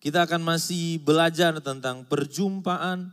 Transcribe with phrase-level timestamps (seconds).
[0.00, 3.12] Kita akan masih belajar tentang perjumpaan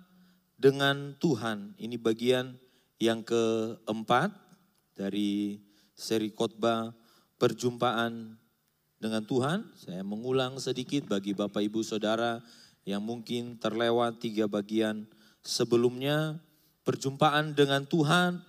[0.56, 1.76] dengan Tuhan.
[1.76, 2.56] Ini bagian
[2.96, 4.32] yang keempat
[4.96, 5.60] dari
[5.92, 6.96] seri khotbah
[7.36, 8.40] perjumpaan
[9.04, 9.68] dengan Tuhan.
[9.76, 12.40] Saya mengulang sedikit bagi Bapak Ibu Saudara
[12.88, 15.04] yang mungkin terlewat tiga bagian
[15.44, 16.40] sebelumnya.
[16.88, 18.40] Perjumpaan dengan Tuhan.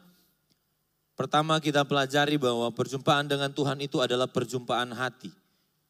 [1.18, 5.34] Pertama kita pelajari bahwa perjumpaan dengan Tuhan itu adalah perjumpaan hati.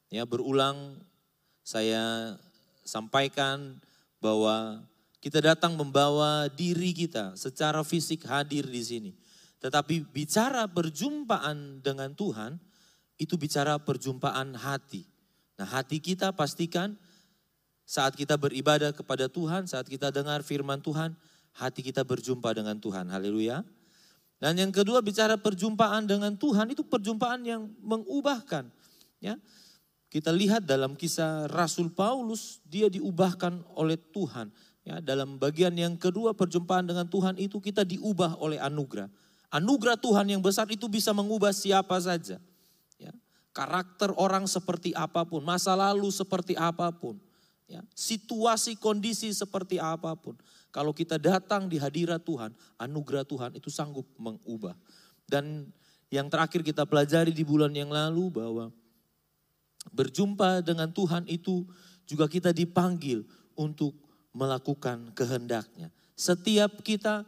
[0.08, 0.96] Ya, berulang
[1.68, 2.32] saya
[2.80, 3.76] sampaikan
[4.24, 4.80] bahwa
[5.20, 9.12] kita datang membawa diri kita secara fisik hadir di sini.
[9.60, 12.56] Tetapi bicara perjumpaan dengan Tuhan,
[13.20, 15.04] itu bicara perjumpaan hati.
[15.60, 16.96] Nah hati kita pastikan
[17.84, 21.12] saat kita beribadah kepada Tuhan, saat kita dengar firman Tuhan,
[21.52, 23.12] hati kita berjumpa dengan Tuhan.
[23.12, 23.60] Haleluya.
[24.40, 28.70] Dan yang kedua bicara perjumpaan dengan Tuhan itu perjumpaan yang mengubahkan.
[29.18, 29.34] Ya,
[30.08, 34.48] kita lihat dalam kisah Rasul Paulus, dia diubahkan oleh Tuhan.
[34.88, 39.12] Ya, dalam bagian yang kedua perjumpaan dengan Tuhan itu kita diubah oleh anugerah.
[39.52, 42.40] Anugerah Tuhan yang besar itu bisa mengubah siapa saja.
[42.96, 43.12] Ya,
[43.52, 47.20] karakter orang seperti apa pun, masa lalu seperti apa pun.
[47.68, 50.40] Ya, situasi kondisi seperti apa pun.
[50.72, 54.72] Kalau kita datang di hadirat Tuhan, anugerah Tuhan itu sanggup mengubah.
[55.28, 55.68] Dan
[56.08, 58.72] yang terakhir kita pelajari di bulan yang lalu bahwa
[59.92, 61.64] berjumpa dengan Tuhan itu
[62.08, 63.24] juga kita dipanggil
[63.58, 63.96] untuk
[64.32, 65.92] melakukan kehendaknya.
[66.14, 67.26] Setiap kita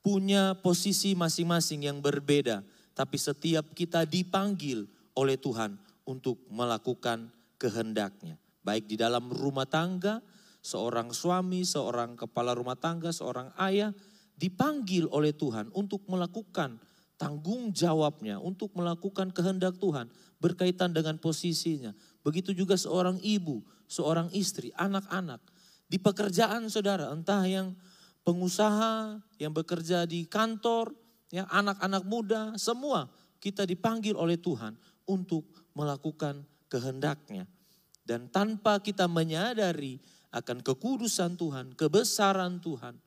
[0.00, 2.64] punya posisi masing-masing yang berbeda,
[2.96, 5.76] tapi setiap kita dipanggil oleh Tuhan
[6.08, 7.28] untuk melakukan
[7.60, 8.40] kehendaknya.
[8.60, 10.20] Baik di dalam rumah tangga,
[10.60, 13.92] seorang suami, seorang kepala rumah tangga, seorang ayah
[14.36, 16.80] dipanggil oleh Tuhan untuk melakukan
[17.20, 20.08] tanggung jawabnya, untuk melakukan kehendak Tuhan
[20.40, 21.92] berkaitan dengan posisinya.
[22.24, 25.38] Begitu juga seorang ibu, seorang istri, anak-anak.
[25.86, 27.76] Di pekerjaan saudara, entah yang
[28.24, 30.96] pengusaha, yang bekerja di kantor,
[31.28, 34.76] ya anak-anak muda, semua kita dipanggil oleh Tuhan
[35.08, 37.48] untuk melakukan kehendaknya.
[38.04, 40.00] Dan tanpa kita menyadari
[40.30, 42.98] akan kekudusan Tuhan, kebesaran Tuhan,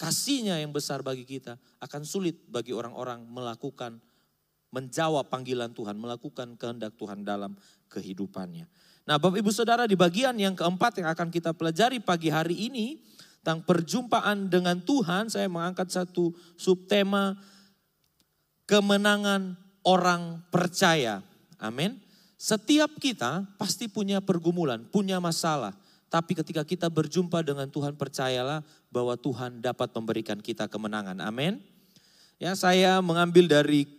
[0.00, 4.00] kasihnya yang besar bagi kita, akan sulit bagi orang-orang melakukan
[4.72, 7.54] menjawab panggilan Tuhan, melakukan kehendak Tuhan dalam
[7.92, 8.66] kehidupannya.
[9.04, 12.98] Nah Bapak Ibu Saudara di bagian yang keempat yang akan kita pelajari pagi hari ini,
[13.42, 17.34] tentang perjumpaan dengan Tuhan, saya mengangkat satu subtema
[18.70, 21.26] kemenangan orang percaya.
[21.58, 21.98] Amin.
[22.38, 25.74] Setiap kita pasti punya pergumulan, punya masalah.
[26.06, 28.62] Tapi ketika kita berjumpa dengan Tuhan, percayalah
[28.94, 31.18] bahwa Tuhan dapat memberikan kita kemenangan.
[31.18, 31.58] Amin.
[32.38, 33.90] Ya, saya mengambil dari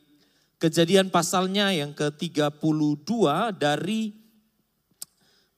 [0.62, 3.10] Kejadian pasalnya yang ke-32
[3.58, 4.24] dari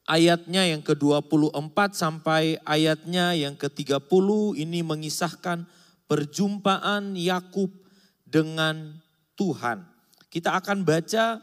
[0.06, 5.66] ayatnya yang ke-24 sampai ayatnya yang ke-30 ini mengisahkan
[6.05, 7.73] perjumpaan Yakub
[8.25, 9.01] dengan
[9.34, 9.85] Tuhan.
[10.29, 11.41] Kita akan baca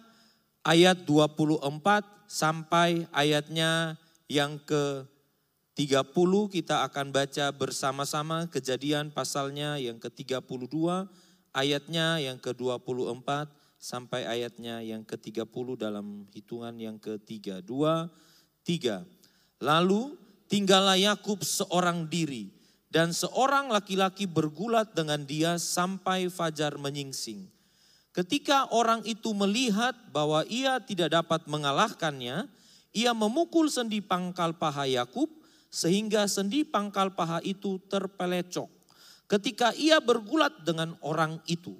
[0.62, 3.98] ayat 24 sampai ayatnya
[4.30, 11.08] yang ke-30 kita akan baca bersama-sama kejadian pasalnya yang ke-32
[11.52, 17.60] ayatnya yang ke-24 sampai ayatnya yang ke-30 dalam hitungan yang ketiga.
[17.60, 18.08] Dua,
[18.64, 19.04] tiga.
[19.62, 20.16] Lalu
[20.48, 22.50] tinggallah Yakub seorang diri
[22.92, 27.48] dan seorang laki-laki bergulat dengan dia sampai fajar menyingsing.
[28.12, 32.44] Ketika orang itu melihat bahwa ia tidak dapat mengalahkannya,
[32.92, 35.32] ia memukul sendi pangkal paha Yakub
[35.72, 38.68] sehingga sendi pangkal paha itu terpelecok
[39.32, 41.72] ketika ia bergulat dengan orang itu.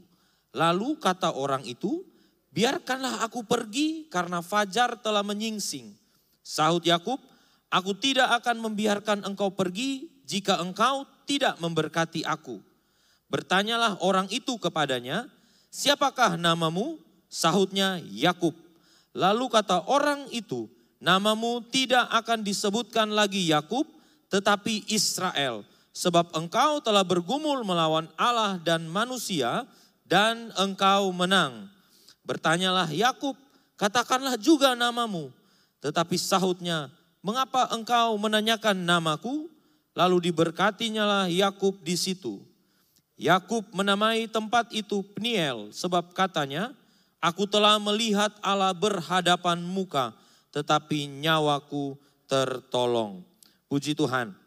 [0.56, 2.00] Lalu kata orang itu,
[2.48, 5.92] biarkanlah aku pergi karena fajar telah menyingsing.
[6.40, 7.20] Sahut Yakub,
[7.68, 12.56] aku tidak akan membiarkan engkau pergi jika engkau tidak memberkati aku.
[13.28, 15.28] Bertanyalah orang itu kepadanya,
[15.68, 17.00] siapakah namamu?
[17.32, 18.52] Sahutnya Yakub.
[19.16, 20.68] Lalu kata orang itu,
[21.00, 23.88] namamu tidak akan disebutkan lagi Yakub,
[24.28, 29.68] tetapi Israel sebab engkau telah bergumul melawan Allah dan manusia
[30.08, 31.68] dan engkau menang.
[32.24, 33.36] Bertanyalah Yakub,
[33.76, 35.28] katakanlah juga namamu.
[35.84, 36.88] Tetapi sahutnya,
[37.20, 39.52] mengapa engkau menanyakan namaku?
[39.92, 42.40] Lalu diberkatinya lah Yakub di situ.
[43.20, 46.72] Yakub menamai tempat itu Peniel sebab katanya,
[47.20, 50.16] aku telah melihat Allah berhadapan muka,
[50.48, 53.20] tetapi nyawaku tertolong.
[53.68, 54.41] Puji Tuhan.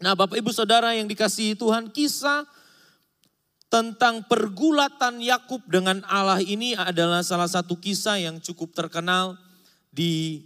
[0.00, 2.48] Nah Bapak Ibu Saudara yang dikasihi Tuhan, kisah
[3.68, 9.36] tentang pergulatan Yakub dengan Allah ini adalah salah satu kisah yang cukup terkenal
[9.92, 10.42] di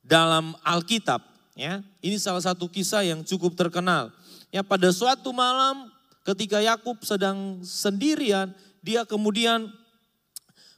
[0.00, 1.20] dalam Alkitab.
[1.56, 4.12] Ya, ini salah satu kisah yang cukup terkenal.
[4.48, 5.92] Ya, pada suatu malam
[6.24, 9.68] ketika Yakub sedang sendirian, dia kemudian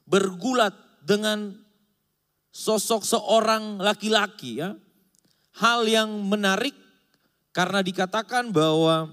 [0.07, 0.75] bergulat
[1.07, 1.55] dengan
[2.51, 4.75] sosok seorang laki-laki ya.
[5.59, 6.75] Hal yang menarik
[7.59, 9.11] karena dikatakan bahwa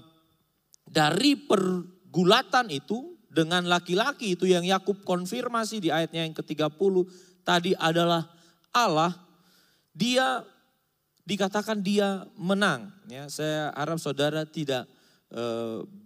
[0.86, 6.94] dari pergulatan itu dengan laki-laki itu yang Yakub konfirmasi di ayatnya yang ke-30
[7.42, 8.22] tadi adalah
[8.70, 9.18] Allah,
[9.90, 10.46] dia
[11.26, 12.94] dikatakan dia menang.
[13.10, 14.86] Ya, saya harap saudara tidak
[15.26, 15.42] e,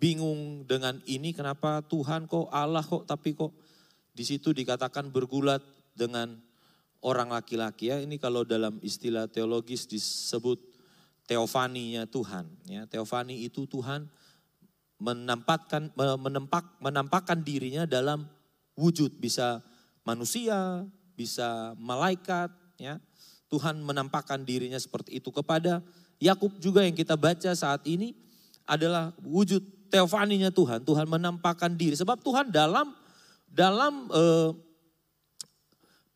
[0.01, 3.53] bingung dengan ini kenapa Tuhan kok Allah kok tapi kok
[4.17, 5.61] di situ dikatakan bergulat
[5.93, 6.41] dengan
[7.05, 8.01] orang laki-laki ya.
[8.01, 10.70] Ini kalau dalam istilah teologis disebut
[11.31, 12.51] teofaninya Tuhan.
[12.67, 14.11] Ya, teofani itu Tuhan
[14.99, 18.27] menampakkan menempak menampakkan dirinya dalam
[18.75, 19.63] wujud bisa
[20.03, 20.83] manusia,
[21.15, 22.51] bisa malaikat
[22.83, 22.99] ya
[23.47, 25.79] Tuhan menampakkan dirinya seperti itu kepada
[26.19, 28.13] Yakub juga yang kita baca saat ini
[28.67, 30.83] adalah wujud teofaninya Tuhan.
[30.83, 32.93] Tuhan menampakkan diri sebab Tuhan dalam
[33.47, 34.51] dalam eh,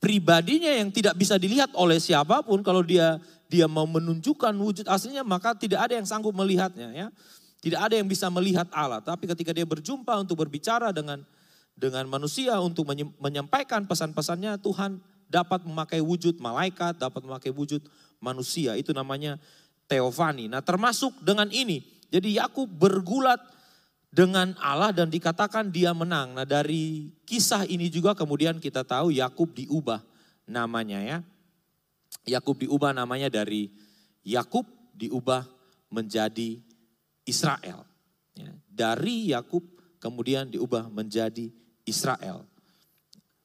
[0.05, 3.17] pribadinya yang tidak bisa dilihat oleh siapa pun kalau dia
[3.49, 7.09] dia mau menunjukkan wujud aslinya maka tidak ada yang sanggup melihatnya ya.
[7.65, 11.25] Tidak ada yang bisa melihat Allah, tapi ketika dia berjumpa untuk berbicara dengan
[11.73, 12.85] dengan manusia untuk
[13.17, 15.01] menyampaikan pesan-pesannya Tuhan
[15.33, 17.81] dapat memakai wujud malaikat, dapat memakai wujud
[18.21, 18.77] manusia.
[18.77, 19.41] Itu namanya
[19.89, 20.53] teofani.
[20.53, 21.81] Nah termasuk dengan ini.
[22.13, 23.41] Jadi Yakub bergulat
[24.15, 26.39] dengan Allah dan dikatakan dia menang.
[26.39, 29.99] Nah dari kisah ini juga kemudian kita tahu Yakub diubah
[30.47, 31.19] namanya ya.
[32.23, 33.75] Yakub diubah namanya dari
[34.23, 35.43] Yakub diubah
[35.91, 36.63] menjadi
[37.27, 37.83] Israel.
[38.39, 39.67] Ya, dari Yakub
[39.99, 41.51] kemudian diubah menjadi
[41.83, 42.47] Israel.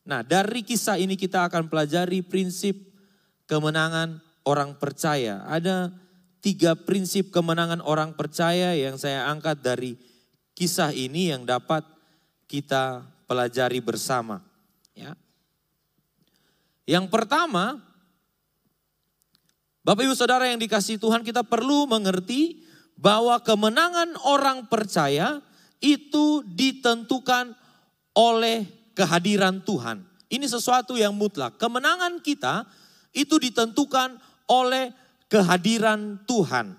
[0.06, 2.78] Nah dari kisah ini kita akan pelajari prinsip
[3.50, 5.42] kemenangan orang percaya.
[5.50, 5.90] Ada
[6.46, 9.98] tiga prinsip kemenangan orang percaya yang saya angkat dari
[10.60, 11.88] kisah ini yang dapat
[12.52, 14.44] kita pelajari bersama.
[14.92, 15.16] Ya.
[16.84, 17.80] Yang pertama,
[19.88, 22.68] Bapak Ibu Saudara yang dikasih Tuhan kita perlu mengerti
[23.00, 25.40] bahwa kemenangan orang percaya
[25.80, 27.56] itu ditentukan
[28.12, 30.04] oleh kehadiran Tuhan.
[30.28, 31.56] Ini sesuatu yang mutlak.
[31.56, 32.68] Kemenangan kita
[33.16, 34.20] itu ditentukan
[34.52, 34.92] oleh
[35.32, 36.76] kehadiran Tuhan.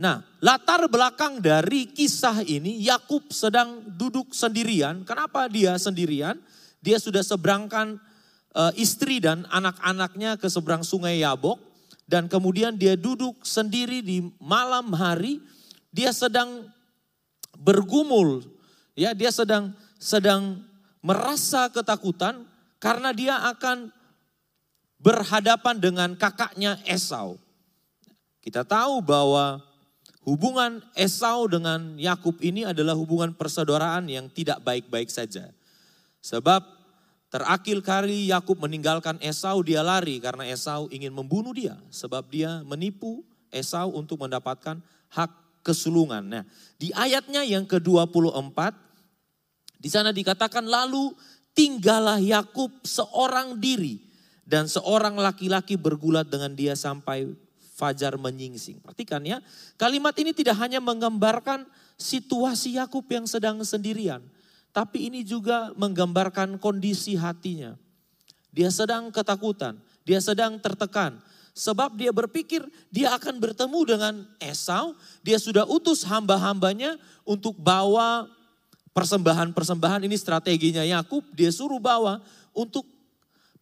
[0.00, 5.04] Nah, latar belakang dari kisah ini Yakub sedang duduk sendirian.
[5.04, 6.40] Kenapa dia sendirian?
[6.80, 8.00] Dia sudah seberangkan
[8.56, 11.60] uh, istri dan anak-anaknya ke seberang sungai Yabok
[12.08, 15.44] dan kemudian dia duduk sendiri di malam hari.
[15.92, 16.64] Dia sedang
[17.60, 18.46] bergumul,
[18.96, 20.64] ya, dia sedang sedang
[21.04, 22.48] merasa ketakutan
[22.80, 23.92] karena dia akan
[24.96, 27.36] berhadapan dengan kakaknya Esau.
[28.40, 29.69] Kita tahu bahwa
[30.30, 35.50] hubungan Esau dengan Yakub ini adalah hubungan persaudaraan yang tidak baik-baik saja.
[36.22, 36.62] Sebab
[37.34, 43.26] terakhir kali Yakub meninggalkan Esau dia lari karena Esau ingin membunuh dia sebab dia menipu
[43.50, 44.78] Esau untuk mendapatkan
[45.10, 45.32] hak
[45.66, 46.22] kesulungan.
[46.22, 46.44] Nah,
[46.78, 48.58] di ayatnya yang ke-24
[49.82, 51.10] di sana dikatakan lalu
[51.58, 53.98] tinggallah Yakub seorang diri
[54.46, 57.26] dan seorang laki-laki bergulat dengan dia sampai
[57.80, 58.84] fajar menyingsing.
[58.84, 59.40] Perhatikan ya,
[59.80, 61.64] kalimat ini tidak hanya menggambarkan
[61.96, 64.20] situasi Yakub yang sedang sendirian,
[64.76, 67.72] tapi ini juga menggambarkan kondisi hatinya.
[68.52, 71.16] Dia sedang ketakutan, dia sedang tertekan,
[71.56, 72.60] sebab dia berpikir
[72.92, 74.92] dia akan bertemu dengan Esau.
[75.24, 78.28] Dia sudah utus hamba-hambanya untuk bawa
[78.90, 82.18] Persembahan-persembahan ini strateginya Yakub, dia suruh bawa
[82.50, 82.82] untuk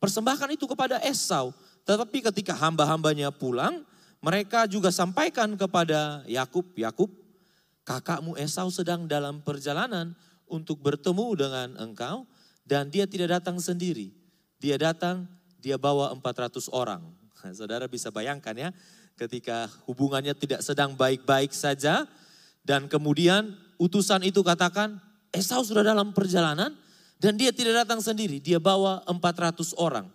[0.00, 1.52] persembahkan itu kepada Esau.
[1.84, 3.84] Tetapi ketika hamba-hambanya pulang,
[4.18, 7.10] mereka juga sampaikan kepada Yakub, Yakub,
[7.87, 10.12] kakakmu Esau sedang dalam perjalanan
[10.50, 12.26] untuk bertemu dengan engkau
[12.66, 14.10] dan dia tidak datang sendiri.
[14.58, 15.30] Dia datang,
[15.62, 17.00] dia bawa 400 orang.
[17.58, 18.68] Saudara bisa bayangkan ya,
[19.14, 22.04] ketika hubungannya tidak sedang baik-baik saja
[22.66, 24.98] dan kemudian utusan itu katakan,
[25.30, 26.75] Esau sudah dalam perjalanan
[27.22, 30.10] dan dia tidak datang sendiri, dia bawa 400 orang.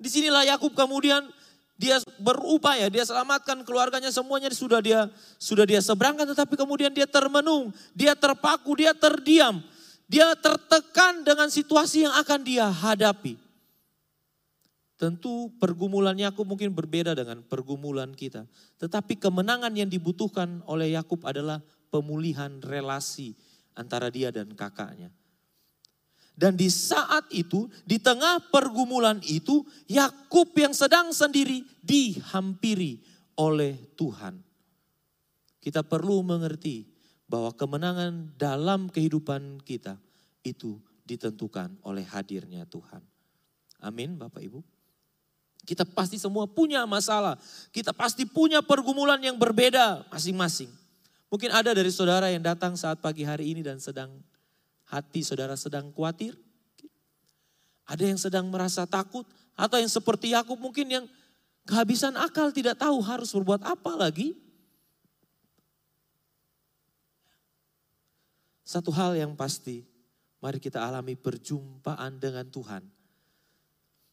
[0.00, 1.28] Di sinilah Yakub kemudian
[1.74, 5.10] dia berupaya, dia selamatkan keluarganya semuanya sudah dia
[5.42, 9.62] sudah dia seberangkan tetapi kemudian dia termenung, dia terpaku, dia terdiam.
[10.04, 13.40] Dia tertekan dengan situasi yang akan dia hadapi.
[14.94, 18.46] Tentu pergumulan Yakub mungkin berbeda dengan pergumulan kita.
[18.78, 23.34] Tetapi kemenangan yang dibutuhkan oleh Yakub adalah pemulihan relasi
[23.74, 25.10] antara dia dan kakaknya.
[26.34, 32.98] Dan di saat itu, di tengah pergumulan itu, Yakub yang sedang sendiri dihampiri
[33.38, 34.42] oleh Tuhan.
[35.62, 36.90] Kita perlu mengerti
[37.30, 39.96] bahwa kemenangan dalam kehidupan kita
[40.44, 40.76] itu
[41.06, 43.00] ditentukan oleh hadirnya Tuhan.
[43.80, 44.60] Amin Bapak Ibu.
[45.64, 47.40] Kita pasti semua punya masalah.
[47.72, 50.68] Kita pasti punya pergumulan yang berbeda masing-masing.
[51.32, 54.12] Mungkin ada dari saudara yang datang saat pagi hari ini dan sedang
[54.94, 56.38] hati saudara sedang khawatir.
[57.84, 59.26] Ada yang sedang merasa takut
[59.58, 61.04] atau yang seperti Yakub mungkin yang
[61.66, 64.38] kehabisan akal tidak tahu harus berbuat apa lagi.
[68.64, 69.84] Satu hal yang pasti,
[70.40, 72.82] mari kita alami perjumpaan dengan Tuhan.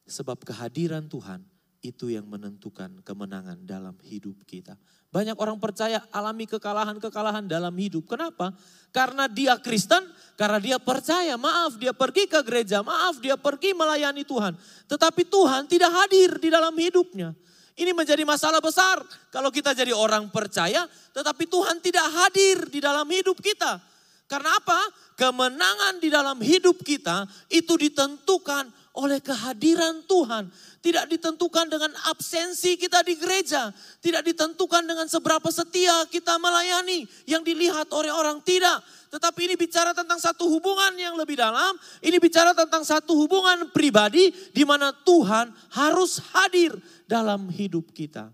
[0.04, 1.40] Sebab kehadiran Tuhan
[1.82, 4.78] itu yang menentukan kemenangan dalam hidup kita.
[5.12, 8.08] Banyak orang percaya alami kekalahan-kekalahan dalam hidup.
[8.08, 8.56] Kenapa?
[8.94, 10.06] Karena dia Kristen,
[10.40, 14.56] karena dia percaya, maaf dia pergi ke gereja, maaf dia pergi melayani Tuhan.
[14.88, 17.36] Tetapi Tuhan tidak hadir di dalam hidupnya.
[17.76, 19.02] Ini menjadi masalah besar
[19.34, 20.86] kalau kita jadi orang percaya,
[21.18, 23.82] tetapi Tuhan tidak hadir di dalam hidup kita.
[24.30, 24.80] Karena apa?
[25.20, 30.52] Kemenangan di dalam hidup kita itu ditentukan oleh kehadiran Tuhan.
[30.82, 33.72] Tidak ditentukan dengan absensi kita di gereja.
[34.04, 37.08] Tidak ditentukan dengan seberapa setia kita melayani.
[37.24, 38.84] Yang dilihat oleh orang tidak.
[39.12, 41.76] Tetapi ini bicara tentang satu hubungan yang lebih dalam.
[42.04, 46.76] Ini bicara tentang satu hubungan pribadi di mana Tuhan harus hadir
[47.08, 48.32] dalam hidup kita.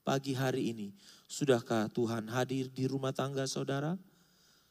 [0.00, 0.88] Pagi hari ini,
[1.28, 3.96] sudahkah Tuhan hadir di rumah tangga saudara?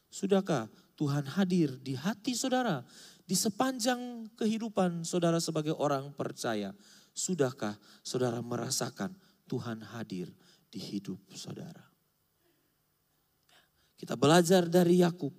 [0.10, 0.66] Sudahkah
[0.98, 2.82] Tuhan hadir di hati saudara,
[3.30, 6.74] di sepanjang kehidupan saudara sebagai orang percaya?
[7.14, 9.14] Sudahkah saudara merasakan
[9.46, 10.34] Tuhan hadir
[10.74, 11.86] di hidup saudara?
[13.94, 15.30] Kita belajar dari Yakub.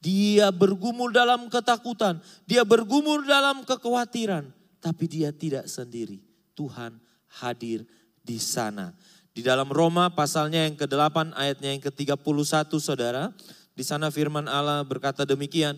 [0.00, 4.48] Dia bergumul dalam ketakutan, dia bergumul dalam kekhawatiran,
[4.80, 6.24] tapi dia tidak sendiri.
[6.56, 6.96] Tuhan
[7.42, 7.84] hadir
[8.24, 8.96] di sana.
[9.36, 13.28] Di dalam Roma pasalnya yang ke-8 ayatnya yang ke-31 saudara.
[13.76, 15.76] Di sana firman Allah berkata demikian.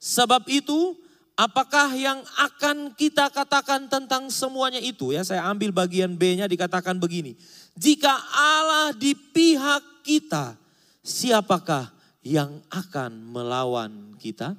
[0.00, 0.96] Sebab itu
[1.36, 5.12] apakah yang akan kita katakan tentang semuanya itu?
[5.12, 7.36] Ya saya ambil bagian B-nya dikatakan begini.
[7.76, 10.56] Jika Allah di pihak kita,
[11.04, 11.92] siapakah
[12.24, 14.56] yang akan melawan kita?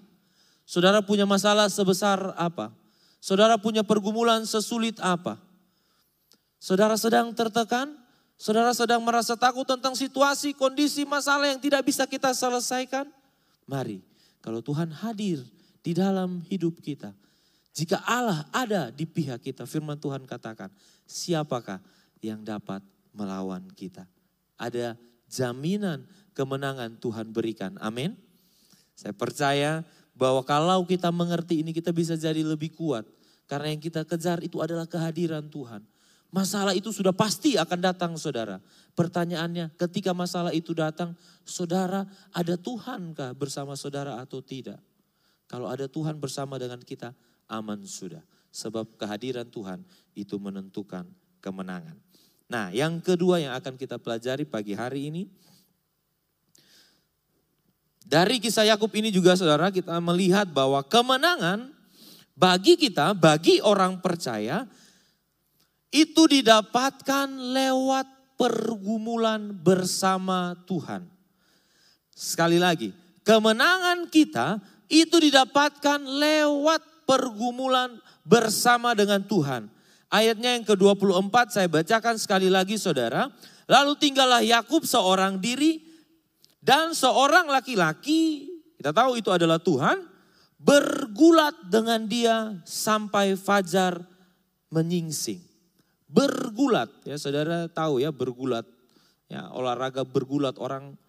[0.70, 2.70] Saudara punya masalah sebesar apa?
[3.18, 5.42] Saudara punya pergumulan sesulit apa?
[6.62, 7.98] Saudara sedang tertekan?
[8.38, 13.06] Saudara sedang merasa takut tentang situasi, kondisi, masalah yang tidak bisa kita selesaikan?
[13.70, 14.02] Mari,
[14.42, 15.42] kalau Tuhan hadir
[15.86, 17.14] di dalam hidup kita,
[17.72, 20.68] jika Allah ada di pihak kita, firman Tuhan katakan,
[21.08, 21.80] siapakah
[22.20, 22.84] yang dapat
[23.16, 24.04] melawan kita?
[24.60, 25.00] Ada
[25.32, 26.04] jaminan
[26.36, 27.80] kemenangan Tuhan berikan.
[27.80, 28.20] Amin.
[28.98, 33.08] Saya percaya bahwa kalau kita mengerti ini kita bisa jadi lebih kuat.
[33.48, 35.84] Karena yang kita kejar itu adalah kehadiran Tuhan.
[36.32, 38.64] Masalah itu sudah pasti akan datang saudara.
[38.96, 41.12] Pertanyaannya ketika masalah itu datang,
[41.44, 44.80] saudara ada Tuhankah bersama saudara atau tidak?
[45.52, 47.12] Kalau ada Tuhan bersama dengan kita,
[47.52, 48.24] aman sudah.
[48.56, 49.84] Sebab kehadiran Tuhan
[50.16, 51.04] itu menentukan
[51.44, 52.00] kemenangan.
[52.48, 55.28] Nah yang kedua yang akan kita pelajari pagi hari ini.
[58.08, 61.72] Dari kisah Yakub ini juga saudara kita melihat bahwa kemenangan
[62.36, 64.68] bagi kita, bagi orang percaya
[65.92, 68.08] itu didapatkan lewat
[68.40, 71.06] pergumulan bersama Tuhan.
[72.16, 72.96] Sekali lagi,
[73.28, 79.68] kemenangan kita itu didapatkan lewat pergumulan bersama dengan Tuhan.
[80.12, 83.28] Ayatnya yang ke-24 saya bacakan sekali lagi saudara.
[83.68, 85.80] Lalu tinggallah Yakub seorang diri
[86.60, 90.04] dan seorang laki-laki, kita tahu itu adalah Tuhan,
[90.60, 94.04] bergulat dengan dia sampai fajar
[94.68, 95.51] menyingsing
[96.12, 96.92] bergulat.
[97.08, 98.68] Ya saudara tahu ya bergulat.
[99.32, 101.00] Ya olahraga bergulat orang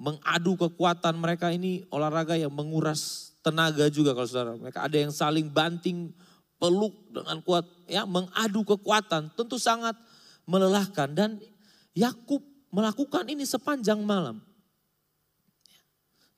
[0.00, 4.56] mengadu kekuatan mereka ini olahraga yang menguras tenaga juga kalau saudara.
[4.56, 6.16] Mereka ada yang saling banting
[6.58, 9.94] peluk dengan kuat ya mengadu kekuatan tentu sangat
[10.48, 11.30] melelahkan dan
[11.92, 12.40] Yakub
[12.72, 14.40] melakukan ini sepanjang malam.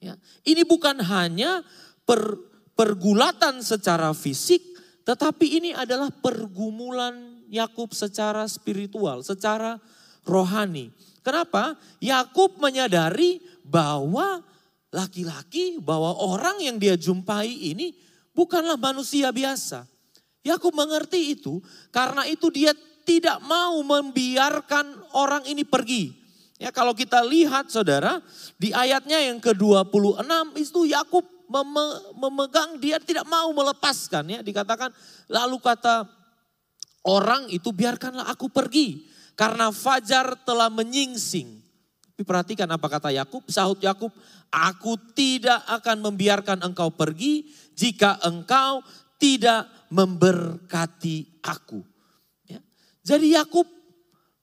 [0.00, 0.16] Ya,
[0.48, 1.60] ini bukan hanya
[2.08, 2.40] per,
[2.72, 4.64] pergulatan secara fisik,
[5.04, 9.82] tetapi ini adalah pergumulan Yakub secara spiritual, secara
[10.22, 10.94] rohani.
[11.26, 11.74] Kenapa?
[11.98, 14.40] Yakub menyadari bahwa
[14.94, 17.98] laki-laki, bahwa orang yang dia jumpai ini
[18.30, 19.84] bukanlah manusia biasa.
[20.46, 21.60] Yakub mengerti itu,
[21.92, 22.72] karena itu dia
[23.04, 26.14] tidak mau membiarkan orang ini pergi.
[26.60, 28.20] Ya kalau kita lihat saudara,
[28.60, 31.24] di ayatnya yang ke-26 itu Yakub
[32.14, 34.94] memegang dia tidak mau melepaskan ya dikatakan
[35.26, 36.06] lalu kata
[37.06, 39.08] orang itu biarkanlah aku pergi.
[39.40, 41.64] karena fajar telah menyingsing.
[42.04, 44.12] Tapi perhatikan apa kata Yakub, sahut Yakub,
[44.52, 48.84] aku tidak akan membiarkan engkau pergi jika engkau
[49.16, 51.80] tidak memberkati aku.
[52.44, 52.60] Ya.
[53.00, 53.64] Jadi Yakub,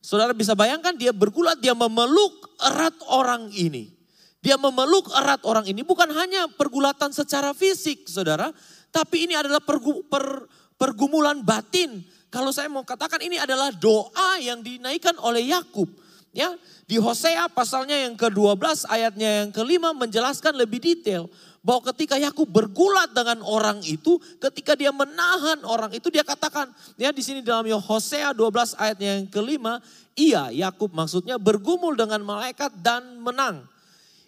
[0.01, 3.93] saudara bisa bayangkan dia bergulat, dia memeluk erat orang ini.
[4.41, 8.49] Dia memeluk erat orang ini bukan hanya pergulatan secara fisik, saudara,
[8.89, 12.05] tapi ini adalah pergu, per, pergumulan batin.
[12.29, 15.89] Kalau saya mau katakan ini adalah doa yang dinaikkan oleh Yakub.
[16.35, 16.53] Ya,
[16.85, 21.25] di Hosea pasalnya yang ke-12 ayatnya yang kelima menjelaskan lebih detail
[21.65, 27.09] bahwa ketika Yakub bergulat dengan orang itu, ketika dia menahan orang itu dia katakan ya
[27.09, 29.81] di sini dalam Hosea 12 ayatnya yang kelima,
[30.13, 33.65] ia Yakub maksudnya bergumul dengan malaikat dan menang.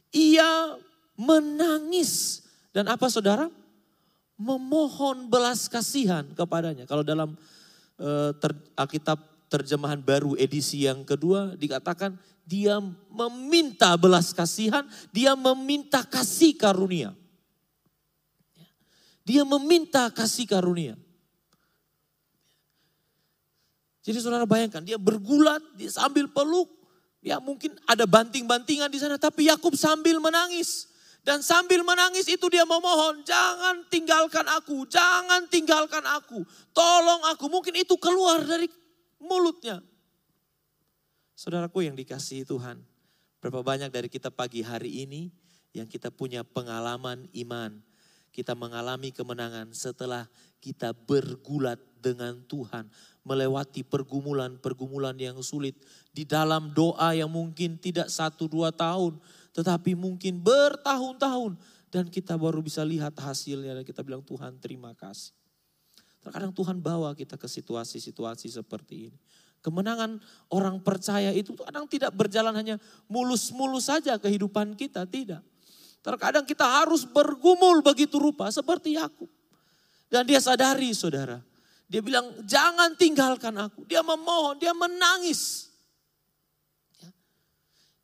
[0.09, 0.75] Ia
[1.13, 2.41] menangis
[2.73, 3.47] dan apa saudara?
[4.39, 6.87] Memohon belas kasihan kepadanya.
[6.87, 7.35] Kalau dalam
[8.39, 9.19] ter, Alkitab
[9.51, 12.15] terjemahan baru edisi yang kedua dikatakan
[12.47, 12.81] dia
[13.13, 17.13] meminta belas kasihan, dia meminta kasih karunia.
[19.21, 20.97] Dia meminta kasih karunia.
[24.01, 26.65] Jadi saudara bayangkan dia bergulat, dia sambil peluk,
[27.21, 30.88] ya mungkin ada banting-bantingan di sana, tapi Yakub sambil menangis.
[31.19, 36.41] Dan sambil menangis itu dia memohon, jangan tinggalkan aku, jangan tinggalkan aku.
[36.71, 38.71] Tolong aku, mungkin itu keluar dari
[39.19, 39.83] mulutnya.
[41.35, 42.79] Saudaraku yang dikasihi Tuhan,
[43.43, 45.31] berapa banyak dari kita pagi hari ini
[45.75, 47.79] yang kita punya pengalaman iman.
[48.29, 50.29] Kita mengalami kemenangan setelah
[50.63, 52.87] kita bergulat dengan Tuhan.
[53.25, 55.75] Melewati pergumulan-pergumulan yang sulit.
[56.13, 59.19] Di dalam doa yang mungkin tidak satu dua tahun
[59.59, 61.59] tetapi mungkin bertahun-tahun
[61.91, 65.35] dan kita baru bisa lihat hasilnya dan kita bilang Tuhan terima kasih.
[66.23, 69.19] Terkadang Tuhan bawa kita ke situasi-situasi seperti ini.
[69.59, 70.23] Kemenangan
[70.55, 72.79] orang percaya itu kadang tidak berjalan hanya
[73.11, 75.43] mulus-mulus saja kehidupan kita, tidak.
[75.99, 79.27] Terkadang kita harus bergumul begitu rupa seperti Yakub.
[80.07, 81.43] Dan dia sadari saudara.
[81.91, 83.83] Dia bilang jangan tinggalkan aku.
[83.83, 85.68] Dia memohon, dia menangis.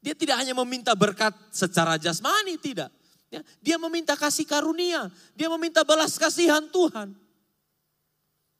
[0.06, 2.94] Dia tidak hanya meminta berkat secara jasmani, tidak.
[3.34, 7.18] Ya, dia meminta kasih karunia, dia meminta balas kasihan Tuhan.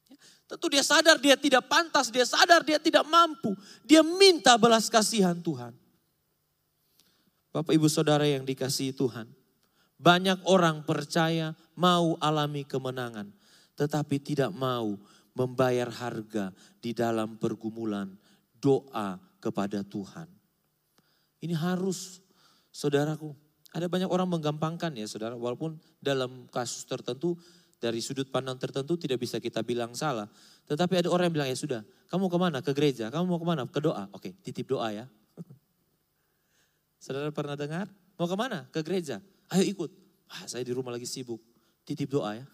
[0.10, 0.18] Ya,
[0.50, 3.54] tentu dia sadar dia tidak pantas, dia sadar dia tidak mampu.
[3.86, 5.78] Dia minta balas kasihan Tuhan.
[7.54, 9.30] Bapak ibu saudara yang dikasihi Tuhan.
[10.02, 13.30] Banyak orang percaya mau alami kemenangan.
[13.78, 14.98] Tetapi tidak mau
[15.38, 16.50] membayar harga
[16.82, 18.10] di dalam pergumulan
[18.58, 20.45] doa kepada Tuhan.
[21.44, 22.22] Ini harus,
[22.72, 23.36] saudaraku.
[23.76, 27.36] Ada banyak orang menggampangkan ya saudara, walaupun dalam kasus tertentu,
[27.76, 30.32] dari sudut pandang tertentu tidak bisa kita bilang salah.
[30.66, 32.58] Tetapi ada orang yang bilang, ya sudah, kamu ke mana?
[32.64, 33.12] Ke gereja.
[33.12, 33.68] Kamu mau ke mana?
[33.68, 34.08] Ke doa.
[34.16, 35.06] Oke, titip doa ya.
[37.04, 37.92] Saudara pernah dengar?
[38.16, 38.66] Mau ke mana?
[38.72, 39.20] Ke gereja.
[39.52, 39.92] Ayo ikut.
[40.32, 41.38] Ah, saya di rumah lagi sibuk.
[41.86, 42.46] Titip doa ya.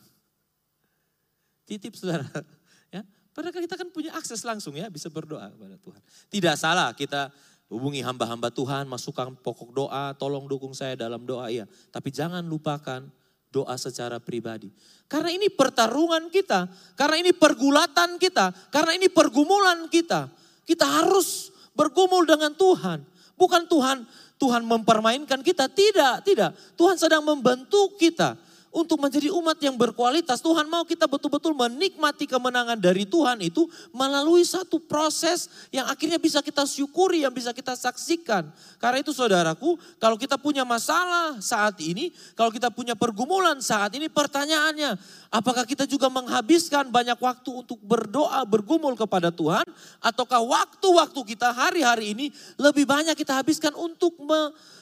[1.63, 2.27] Titip saudara.
[2.91, 6.01] Ya, Padahal kita kan punya akses langsung ya, bisa berdoa kepada Tuhan.
[6.27, 7.31] Tidak salah kita
[7.71, 11.63] Hubungi hamba-hamba Tuhan, masukkan pokok doa, tolong dukung saya dalam doa ya.
[11.87, 13.07] Tapi jangan lupakan
[13.47, 14.67] doa secara pribadi.
[15.07, 16.67] Karena ini pertarungan kita,
[16.99, 20.27] karena ini pergulatan kita, karena ini pergumulan kita.
[20.67, 23.07] Kita harus bergumul dengan Tuhan.
[23.39, 24.03] Bukan Tuhan
[24.35, 26.51] Tuhan mempermainkan kita, tidak, tidak.
[26.75, 28.35] Tuhan sedang membentuk kita
[28.71, 30.39] untuk menjadi umat yang berkualitas.
[30.39, 36.39] Tuhan mau kita betul-betul menikmati kemenangan dari Tuhan itu melalui satu proses yang akhirnya bisa
[36.39, 38.47] kita syukuri, yang bisa kita saksikan.
[38.79, 44.07] Karena itu saudaraku, kalau kita punya masalah saat ini, kalau kita punya pergumulan saat ini,
[44.07, 44.95] pertanyaannya,
[45.27, 49.67] apakah kita juga menghabiskan banyak waktu untuk berdoa, bergumul kepada Tuhan?
[49.99, 54.15] Ataukah waktu-waktu kita hari-hari ini lebih banyak kita habiskan untuk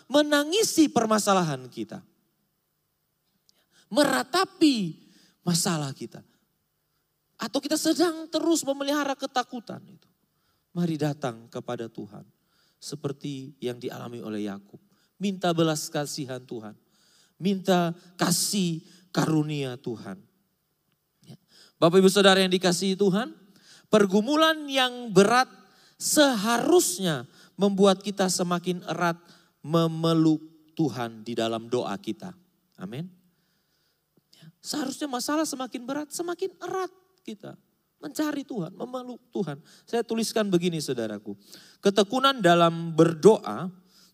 [0.06, 2.06] menangisi permasalahan kita?
[3.89, 4.95] Meratapi
[5.43, 6.21] masalah kita.
[7.39, 10.08] Atau kita sedang terus memelihara ketakutan itu.
[10.75, 12.23] Mari datang kepada Tuhan.
[12.80, 14.80] Seperti yang dialami oleh Yakub.
[15.19, 16.75] Minta belas kasihan Tuhan.
[17.39, 20.19] Minta kasih karunia Tuhan.
[21.28, 21.36] Ya.
[21.80, 23.36] Bapak ibu saudara yang dikasihi Tuhan.
[23.89, 25.49] Pergumulan yang berat
[25.99, 27.28] seharusnya
[27.60, 29.19] membuat kita semakin erat
[29.60, 30.39] memeluk
[30.80, 32.32] Tuhan di dalam doa kita.
[32.80, 33.19] Amin.
[34.60, 36.91] Seharusnya masalah semakin berat, semakin erat
[37.24, 37.56] kita
[38.00, 39.60] mencari Tuhan, memeluk Tuhan.
[39.84, 41.36] Saya tuliskan begini saudaraku.
[41.84, 43.67] Ketekunan dalam berdoa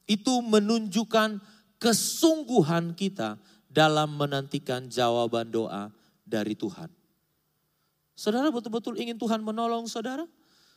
[0.09, 1.41] itu menunjukkan
[1.77, 3.37] kesungguhan kita
[3.69, 5.93] dalam menantikan jawaban doa
[6.25, 6.89] dari Tuhan.
[8.15, 10.25] Saudara betul-betul ingin Tuhan menolong saudara?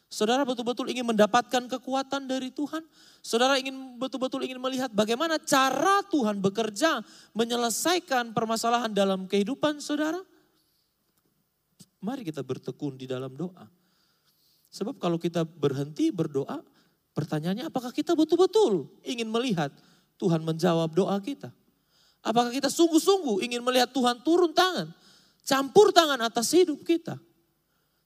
[0.08, 2.80] Saudara betul-betul ingin mendapatkan kekuatan dari Tuhan.
[3.20, 7.04] Saudara ingin betul-betul ingin melihat bagaimana cara Tuhan bekerja
[7.36, 10.16] menyelesaikan permasalahan dalam kehidupan saudara.
[12.00, 13.68] Mari kita bertekun di dalam doa.
[14.72, 16.56] Sebab kalau kita berhenti berdoa,
[17.12, 19.68] pertanyaannya apakah kita betul-betul ingin melihat
[20.16, 21.52] Tuhan menjawab doa kita?
[22.24, 24.88] Apakah kita sungguh-sungguh ingin melihat Tuhan turun tangan,
[25.44, 27.20] campur tangan atas hidup kita?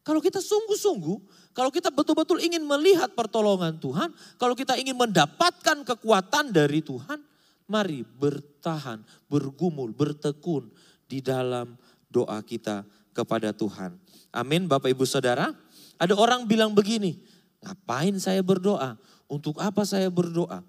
[0.03, 1.19] Kalau kita sungguh-sungguh,
[1.55, 7.23] kalau kita betul-betul ingin melihat pertolongan Tuhan, kalau kita ingin mendapatkan kekuatan dari Tuhan,
[7.71, 8.99] mari bertahan,
[9.31, 10.75] bergumul, bertekun
[11.07, 11.79] di dalam
[12.11, 12.83] doa kita
[13.15, 13.95] kepada Tuhan.
[14.35, 15.55] Amin Bapak Ibu Saudara.
[16.03, 17.23] Ada orang bilang begini,
[17.63, 18.99] ngapain saya berdoa?
[19.31, 20.67] Untuk apa saya berdoa?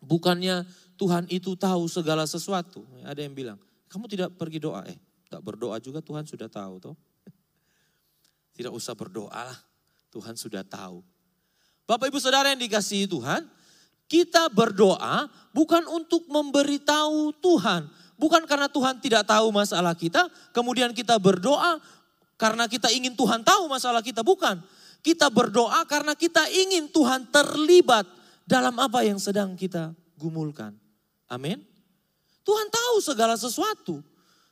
[0.00, 0.64] Bukannya
[0.96, 2.88] Tuhan itu tahu segala sesuatu.
[3.04, 3.58] Ada yang bilang,
[3.92, 4.80] kamu tidak pergi doa.
[4.88, 4.96] Eh,
[5.28, 6.96] tak berdoa juga Tuhan sudah tahu toh.
[8.56, 9.58] Tidak usah berdoa lah.
[10.08, 11.04] Tuhan sudah tahu.
[11.84, 13.44] Bapak ibu saudara yang dikasihi Tuhan,
[14.08, 17.86] kita berdoa bukan untuk memberitahu Tuhan.
[18.16, 20.24] Bukan karena Tuhan tidak tahu masalah kita,
[20.56, 21.76] kemudian kita berdoa
[22.40, 24.24] karena kita ingin Tuhan tahu masalah kita.
[24.24, 24.64] Bukan.
[25.04, 28.08] Kita berdoa karena kita ingin Tuhan terlibat
[28.48, 30.74] dalam apa yang sedang kita gumulkan.
[31.30, 31.62] Amin.
[32.42, 34.02] Tuhan tahu segala sesuatu.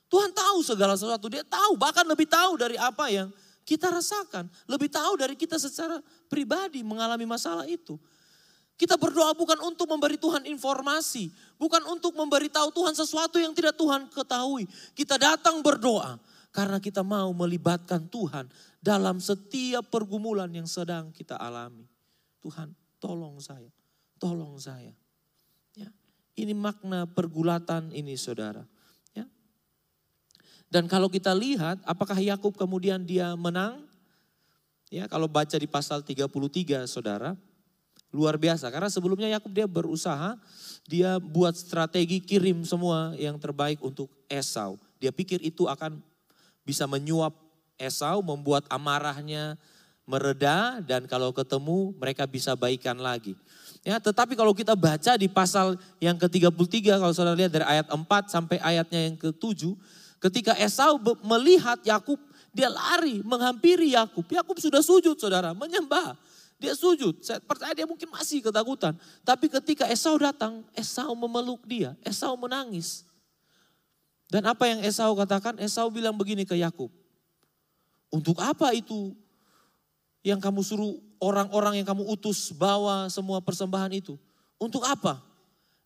[0.07, 1.27] Tuhan tahu segala sesuatu.
[1.27, 4.47] Dia tahu, bahkan lebih tahu dari apa yang kita rasakan.
[4.69, 5.99] Lebih tahu dari kita secara
[6.29, 7.97] pribadi mengalami masalah itu.
[8.75, 14.11] Kita berdoa bukan untuk memberi Tuhan informasi, bukan untuk memberitahu Tuhan sesuatu yang tidak Tuhan
[14.11, 14.67] ketahui.
[14.93, 16.19] Kita datang berdoa
[16.51, 18.51] karena kita mau melibatkan Tuhan
[18.83, 21.87] dalam setiap pergumulan yang sedang kita alami.
[22.43, 23.71] Tuhan, tolong saya,
[24.19, 24.91] tolong saya.
[25.79, 25.89] Ya,
[26.35, 28.67] ini makna pergulatan ini, saudara.
[30.73, 33.85] Dan kalau kita lihat apakah Yakub kemudian dia menang?
[34.93, 37.35] Ya, kalau baca di pasal 33 Saudara,
[38.15, 40.39] luar biasa karena sebelumnya Yakub dia berusaha
[40.87, 44.79] dia buat strategi kirim semua yang terbaik untuk Esau.
[45.03, 45.99] Dia pikir itu akan
[46.63, 47.35] bisa menyuap
[47.75, 49.59] Esau, membuat amarahnya
[50.05, 53.35] mereda dan kalau ketemu mereka bisa baikan lagi.
[53.85, 58.01] Ya, tetapi kalau kita baca di pasal yang ke-33 kalau Saudara lihat dari ayat 4
[58.33, 59.77] sampai ayatnya yang ke-7,
[60.25, 62.17] Ketika Esau melihat Yakub,
[62.49, 64.25] dia lari menghampiri Yakub.
[64.25, 66.17] Yakub sudah sujud saudara, menyembah.
[66.57, 68.97] Dia sujud, saya percaya dia mungkin masih ketakutan.
[69.21, 73.05] Tapi ketika Esau datang, Esau memeluk dia, Esau menangis.
[74.33, 75.61] Dan apa yang Esau katakan?
[75.61, 76.89] Esau bilang begini ke Yakub.
[78.09, 79.13] Untuk apa itu
[80.25, 84.17] yang kamu suruh orang-orang yang kamu utus bawa semua persembahan itu?
[84.57, 85.21] Untuk apa?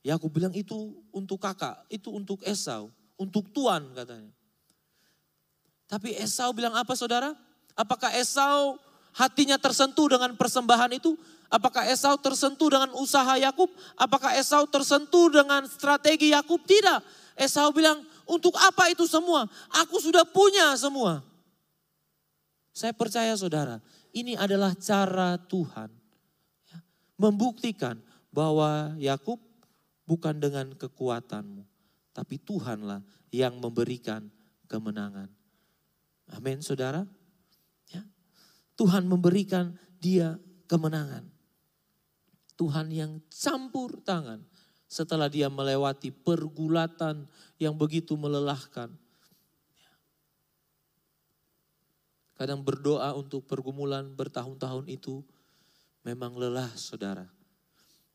[0.06, 4.32] Yakub bilang itu untuk kakak, itu untuk Esau untuk Tuhan katanya.
[5.90, 7.34] Tapi Esau bilang apa saudara?
[7.74, 8.78] Apakah Esau
[9.12, 11.18] hatinya tersentuh dengan persembahan itu?
[11.48, 13.68] Apakah Esau tersentuh dengan usaha Yakub?
[13.98, 16.62] Apakah Esau tersentuh dengan strategi Yakub?
[16.62, 17.00] Tidak.
[17.34, 19.48] Esau bilang, untuk apa itu semua?
[19.72, 21.24] Aku sudah punya semua.
[22.76, 23.80] Saya percaya saudara,
[24.12, 25.88] ini adalah cara Tuhan.
[26.68, 26.78] Ya,
[27.16, 27.96] membuktikan
[28.28, 29.40] bahwa Yakub
[30.04, 31.67] bukan dengan kekuatanmu
[32.18, 32.98] tapi Tuhanlah
[33.30, 34.26] yang memberikan
[34.66, 35.30] kemenangan.
[36.34, 37.06] Amin, saudara.
[37.94, 38.02] Ya.
[38.74, 40.34] Tuhan memberikan dia
[40.66, 41.22] kemenangan.
[42.58, 44.42] Tuhan yang campur tangan
[44.90, 47.30] setelah dia melewati pergulatan
[47.62, 48.90] yang begitu melelahkan.
[52.34, 55.22] Kadang berdoa untuk pergumulan bertahun-tahun itu
[56.02, 57.30] memang lelah saudara.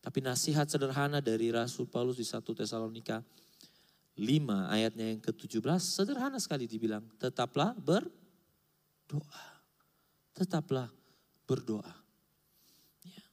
[0.03, 3.23] Tapi nasihat sederhana dari Rasul Paulus di 1 Tesalonika
[4.13, 9.45] 5 ayatnya yang ke-17 sederhana sekali dibilang tetaplah berdoa.
[10.37, 10.89] Tetaplah
[11.49, 11.93] berdoa.
[13.01, 13.25] Ya.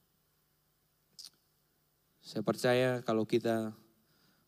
[2.25, 3.77] Saya percaya kalau kita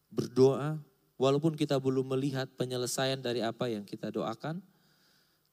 [0.09, 0.81] berdoa
[1.21, 4.61] walaupun kita belum melihat penyelesaian dari apa yang kita doakan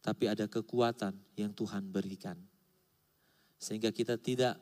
[0.01, 2.41] tapi ada kekuatan yang Tuhan berikan.
[3.61, 4.57] Sehingga kita tidak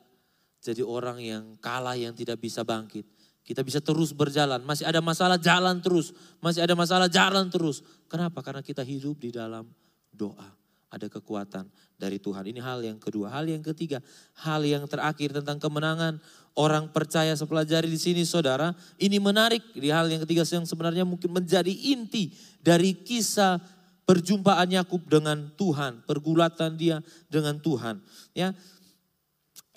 [0.59, 3.07] jadi orang yang kalah yang tidak bisa bangkit
[3.49, 4.61] kita bisa terus berjalan.
[4.61, 6.13] Masih ada masalah jalan terus.
[6.37, 7.81] Masih ada masalah jalan terus.
[8.05, 8.45] Kenapa?
[8.45, 9.65] Karena kita hidup di dalam
[10.13, 10.53] doa.
[10.93, 11.65] Ada kekuatan
[11.97, 12.45] dari Tuhan.
[12.45, 13.33] Ini hal yang kedua.
[13.33, 14.05] Hal yang ketiga,
[14.45, 16.21] hal yang terakhir tentang kemenangan
[16.53, 18.69] orang percaya sepelajari di sini saudara.
[19.01, 22.29] Ini menarik di hal yang ketiga yang sebenarnya mungkin menjadi inti
[22.61, 23.57] dari kisah
[24.05, 28.01] perjumpaan Yakub dengan Tuhan, pergulatan dia dengan Tuhan.
[28.33, 28.53] Ya,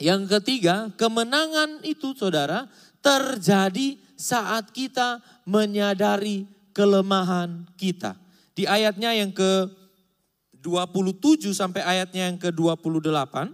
[0.01, 2.67] yang ketiga, kemenangan itu saudara
[3.03, 8.17] terjadi saat kita menyadari kelemahan kita.
[8.55, 9.69] Di ayatnya yang ke
[10.63, 13.51] 27 sampai ayatnya yang ke 28.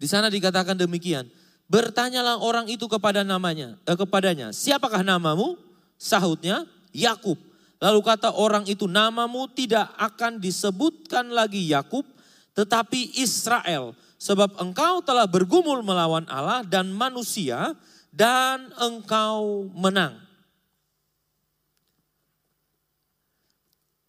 [0.00, 1.28] Di sana dikatakan demikian.
[1.68, 5.56] Bertanyalah orang itu kepada namanya, eh, kepadanya, siapakah namamu?
[5.96, 7.40] Sahutnya, Yakub.
[7.80, 12.04] Lalu kata orang itu, namamu tidak akan disebutkan lagi Yakub,
[12.52, 13.96] tetapi Israel.
[14.24, 17.76] Sebab engkau telah bergumul melawan Allah dan manusia,
[18.08, 20.16] dan engkau menang.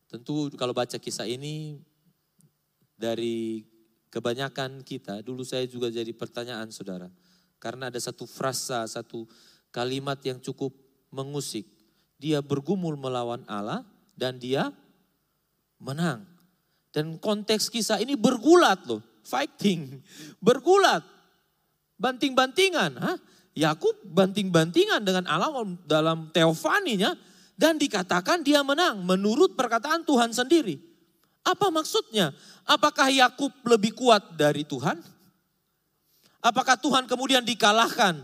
[0.08, 1.84] Tentu kalau baca kisah ini
[2.96, 3.68] dari
[4.08, 7.12] kebanyakan kita, dulu saya juga jadi pertanyaan saudara.
[7.60, 9.28] Karena ada satu frasa, satu
[9.68, 10.72] kalimat yang cukup
[11.12, 11.68] mengusik.
[12.16, 13.84] Dia bergumul melawan Allah
[14.16, 14.72] dan dia
[15.76, 16.24] menang.
[16.96, 20.00] Dan konteks kisah ini bergulat loh, fighting,
[20.40, 21.02] bergulat,
[21.98, 23.20] banting-bantingan.
[23.56, 27.16] Yakub banting-bantingan dengan Allah dalam teofaninya
[27.56, 30.76] dan dikatakan dia menang menurut perkataan Tuhan sendiri.
[31.40, 32.36] Apa maksudnya?
[32.68, 35.00] Apakah Yakub lebih kuat dari Tuhan?
[36.44, 38.20] Apakah Tuhan kemudian dikalahkan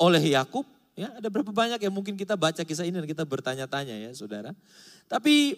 [0.00, 0.64] oleh Yakub?
[0.98, 4.50] Ya, ada berapa banyak yang mungkin kita baca kisah ini dan kita bertanya-tanya ya, Saudara.
[5.06, 5.54] Tapi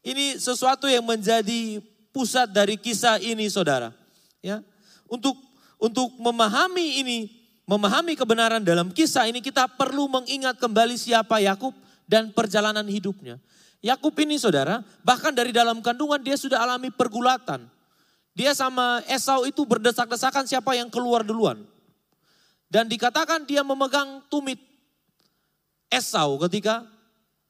[0.00, 1.82] ini sesuatu yang menjadi
[2.18, 3.94] pusat dari kisah ini, Saudara.
[4.42, 4.58] Ya.
[5.06, 5.38] Untuk
[5.78, 7.18] untuk memahami ini,
[7.62, 11.70] memahami kebenaran dalam kisah ini kita perlu mengingat kembali siapa Yakub
[12.10, 13.38] dan perjalanan hidupnya.
[13.78, 17.70] Yakub ini saudara, bahkan dari dalam kandungan dia sudah alami pergulatan.
[18.34, 21.62] Dia sama Esau itu berdesak-desakan siapa yang keluar duluan.
[22.66, 24.58] Dan dikatakan dia memegang tumit
[25.86, 26.82] Esau ketika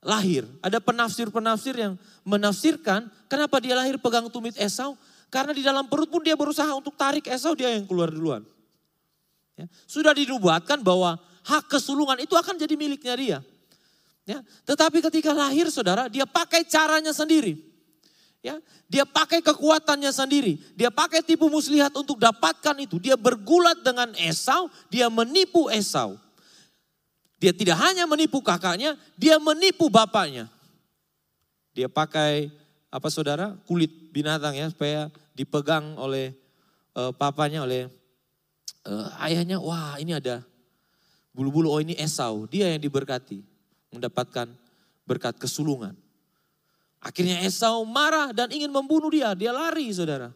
[0.02, 0.46] lahir.
[0.62, 4.94] Ada penafsir-penafsir yang menafsirkan kenapa dia lahir pegang tumit Esau.
[5.28, 8.42] Karena di dalam perut pun dia berusaha untuk tarik Esau, dia yang keluar duluan.
[9.58, 13.38] Ya, sudah dinubuatkan bahwa hak kesulungan itu akan jadi miliknya dia.
[14.28, 17.60] Ya, tetapi ketika lahir saudara, dia pakai caranya sendiri.
[18.38, 20.62] Ya, dia pakai kekuatannya sendiri.
[20.78, 23.02] Dia pakai tipu muslihat untuk dapatkan itu.
[23.02, 26.16] Dia bergulat dengan Esau, dia menipu Esau.
[27.38, 30.50] Dia tidak hanya menipu kakaknya, dia menipu bapaknya.
[31.70, 32.50] Dia pakai
[32.90, 33.54] apa saudara?
[33.62, 35.06] Kulit binatang ya supaya
[35.38, 36.34] dipegang oleh
[36.98, 37.86] uh, papanya oleh
[38.82, 39.62] uh, ayahnya.
[39.62, 40.42] Wah, ini ada
[41.30, 43.38] bulu-bulu oh ini Esau, dia yang diberkati
[43.94, 44.50] mendapatkan
[45.06, 45.94] berkat kesulungan.
[46.98, 49.30] Akhirnya Esau marah dan ingin membunuh dia.
[49.38, 50.34] Dia lari saudara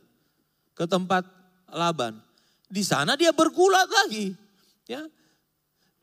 [0.79, 1.27] ke tempat
[1.67, 2.23] Laban.
[2.71, 4.38] Di sana dia bergulat lagi.
[4.87, 5.03] Ya,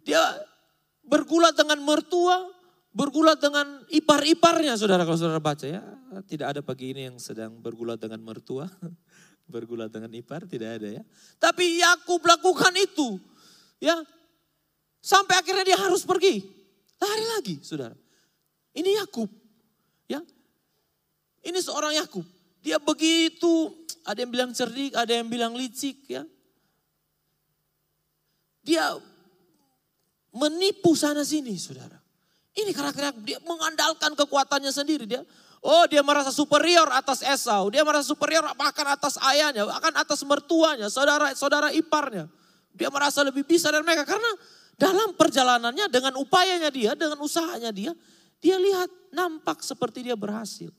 [0.04, 0.20] Dia
[1.10, 2.46] bergulat dengan mertua,
[2.94, 5.82] bergulat dengan ipar-iparnya saudara kalau saudara baca ya.
[6.30, 8.70] Tidak ada pagi ini yang sedang bergulat dengan mertua,
[9.54, 11.04] bergulat dengan ipar, tidak ada ya.
[11.42, 13.18] Tapi Yakub lakukan itu.
[13.82, 13.96] Ya,
[15.00, 16.44] Sampai akhirnya dia harus pergi.
[17.00, 17.96] Lari lagi, saudara.
[18.76, 19.32] Ini Yakub,
[20.12, 20.20] ya.
[21.40, 22.28] Ini seorang Yakub.
[22.60, 23.72] Dia begitu,
[24.04, 26.28] ada yang bilang cerdik, ada yang bilang licik, ya.
[28.60, 29.00] Dia
[30.34, 31.98] menipu sana sini, saudara.
[32.58, 35.06] Ini karakter dia mengandalkan kekuatannya sendiri.
[35.06, 35.22] Dia,
[35.64, 40.90] oh dia merasa superior atas Esau, dia merasa superior bahkan atas ayahnya, bahkan atas mertuanya,
[40.92, 42.28] saudara saudara iparnya.
[42.74, 44.32] Dia merasa lebih bisa dari mereka karena
[44.80, 47.92] dalam perjalanannya dengan upayanya dia, dengan usahanya dia,
[48.40, 50.72] dia lihat nampak seperti dia berhasil.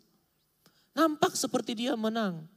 [0.97, 2.49] Nampak seperti dia menang.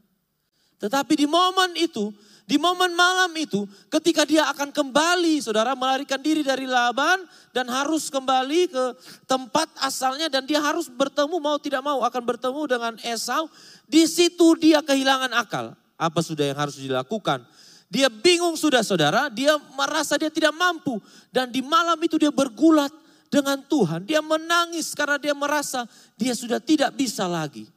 [0.83, 2.11] Tetapi di momen itu,
[2.43, 7.23] di momen malam itu, ketika dia akan kembali, saudara melarikan diri dari Laban
[7.55, 8.83] dan harus kembali ke
[9.23, 13.47] tempat asalnya dan dia harus bertemu mau tidak mau akan bertemu dengan Esau.
[13.87, 15.71] Di situ dia kehilangan akal.
[15.95, 17.47] Apa sudah yang harus dilakukan?
[17.87, 20.99] Dia bingung sudah saudara, dia merasa dia tidak mampu.
[21.31, 22.91] Dan di malam itu dia bergulat
[23.31, 24.03] dengan Tuhan.
[24.03, 25.87] Dia menangis karena dia merasa
[26.19, 27.71] dia sudah tidak bisa lagi.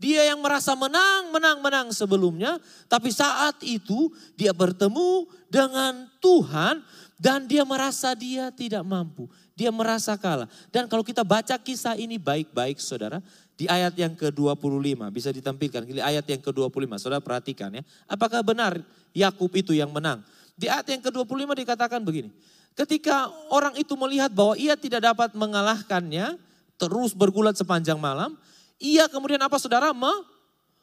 [0.00, 2.56] Dia yang merasa menang, menang, menang sebelumnya.
[2.88, 6.80] Tapi saat itu dia bertemu dengan Tuhan
[7.20, 9.28] dan dia merasa dia tidak mampu.
[9.52, 10.48] Dia merasa kalah.
[10.72, 13.20] Dan kalau kita baca kisah ini baik-baik saudara.
[13.60, 15.84] Di ayat yang ke-25 bisa ditampilkan.
[15.84, 17.84] Di ayat yang ke-25 saudara perhatikan ya.
[18.08, 18.80] Apakah benar
[19.12, 20.24] Yakub itu yang menang?
[20.56, 22.32] Di ayat yang ke-25 dikatakan begini.
[22.72, 26.40] Ketika orang itu melihat bahwa ia tidak dapat mengalahkannya.
[26.80, 28.40] Terus bergulat sepanjang malam.
[28.80, 29.92] Ia kemudian apa saudara?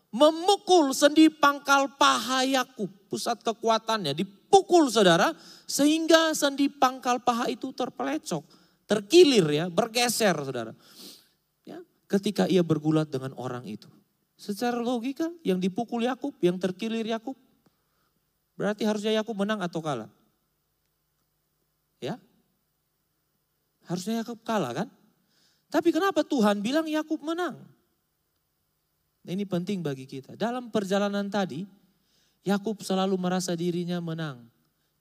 [0.08, 2.88] memukul sendi pangkal paha Yakub.
[3.12, 5.36] Pusat kekuatannya dipukul saudara.
[5.68, 8.46] Sehingga sendi pangkal paha itu terpelecok.
[8.88, 10.72] Terkilir ya, bergeser saudara
[12.08, 13.88] ketika ia bergulat dengan orang itu.
[14.40, 17.36] Secara logika yang dipukul Yakub, yang terkilir Yakub,
[18.56, 20.10] berarti harusnya Yakub menang atau kalah?
[22.00, 22.16] Ya?
[23.88, 24.88] Harusnya Yakub kalah kan?
[25.68, 27.60] Tapi kenapa Tuhan bilang Yakub menang?
[29.28, 30.40] Ini penting bagi kita.
[30.40, 31.68] Dalam perjalanan tadi,
[32.48, 34.48] Yakub selalu merasa dirinya menang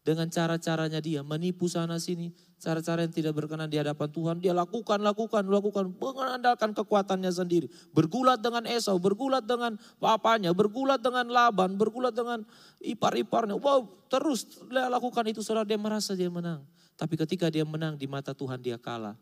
[0.06, 2.30] dengan cara-caranya dia menipu sana sini,
[2.62, 7.66] cara-cara yang tidak berkenan di hadapan Tuhan, dia lakukan, lakukan, lakukan, mengandalkan kekuatannya sendiri.
[7.90, 12.46] Bergulat dengan Esau, bergulat dengan papanya, bergulat dengan Laban, bergulat dengan
[12.82, 13.58] ipar-iparnya.
[13.58, 16.62] Wow, terus dia lakukan itu saudara, dia merasa dia menang.
[16.94, 19.18] Tapi ketika dia menang di mata Tuhan dia kalah.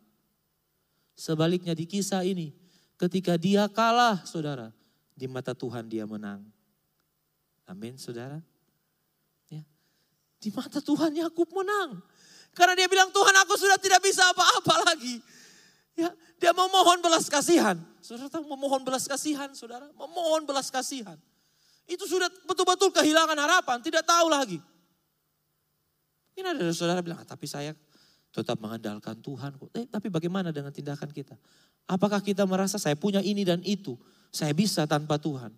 [1.16, 2.52] Sebaliknya di kisah ini,
[3.00, 4.68] ketika dia kalah saudara,
[5.14, 6.42] di mata Tuhan dia menang.
[7.64, 8.42] Amin saudara.
[9.48, 9.62] Ya.
[10.42, 12.02] Di mata Tuhan Yakub menang.
[12.54, 15.18] Karena dia bilang Tuhan aku sudah tidak bisa apa-apa lagi.
[15.94, 16.10] Ya,
[16.42, 17.78] dia memohon belas kasihan.
[18.02, 19.86] Saudara tahu memohon belas kasihan, saudara.
[19.94, 21.18] Memohon belas kasihan.
[21.86, 24.58] Itu sudah betul-betul kehilangan harapan, tidak tahu lagi.
[26.34, 27.74] Ini ada saudara bilang, ah, tapi saya
[28.34, 29.54] tetap mengandalkan Tuhan.
[29.78, 31.38] Eh, tapi bagaimana dengan tindakan kita?
[31.86, 33.94] Apakah kita merasa saya punya ini dan itu,
[34.34, 35.54] saya bisa tanpa Tuhan?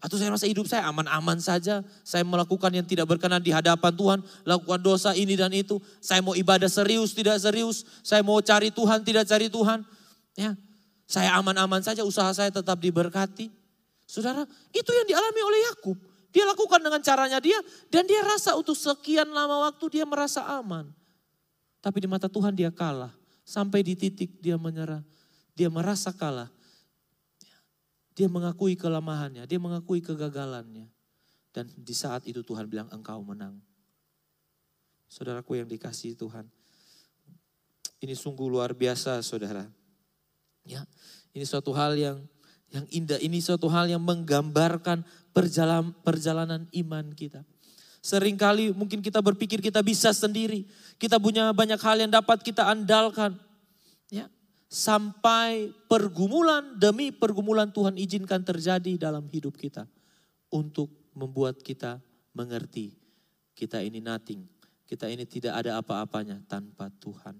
[0.00, 1.84] Atau saya rasa hidup saya aman-aman saja.
[2.06, 4.18] Saya melakukan yang tidak berkenan di hadapan Tuhan.
[4.48, 5.76] Lakukan dosa ini dan itu.
[6.00, 7.84] Saya mau ibadah serius, tidak serius.
[8.00, 9.84] Saya mau cari Tuhan, tidak cari Tuhan.
[10.38, 10.56] Ya,
[11.04, 13.52] Saya aman-aman saja, usaha saya tetap diberkati.
[14.08, 15.98] Saudara, itu yang dialami oleh Yakub.
[16.32, 17.60] Dia lakukan dengan caranya dia.
[17.92, 20.88] Dan dia rasa untuk sekian lama waktu dia merasa aman.
[21.82, 23.12] Tapi di mata Tuhan dia kalah.
[23.44, 25.04] Sampai di titik dia menyerah.
[25.52, 26.48] Dia merasa kalah
[28.20, 30.84] dia mengakui kelemahannya, dia mengakui kegagalannya.
[31.56, 33.56] Dan di saat itu Tuhan bilang engkau menang.
[35.08, 36.44] Saudaraku yang dikasih Tuhan.
[38.04, 39.64] Ini sungguh luar biasa saudara.
[40.68, 40.84] Ya,
[41.32, 42.20] ini suatu hal yang
[42.70, 45.00] yang indah, ini suatu hal yang menggambarkan
[45.32, 47.40] perjalanan perjalanan iman kita.
[48.04, 50.68] Seringkali mungkin kita berpikir kita bisa sendiri.
[51.00, 53.32] Kita punya banyak hal yang dapat kita andalkan.
[54.70, 59.82] Sampai pergumulan demi pergumulan Tuhan izinkan terjadi dalam hidup kita
[60.54, 61.98] untuk membuat kita
[62.30, 62.94] mengerti
[63.60, 64.46] kita ini nothing,
[64.88, 67.36] kita ini tidak ada apa-apanya tanpa Tuhan.